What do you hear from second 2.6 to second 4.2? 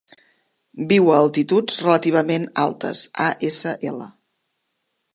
altes, ASL.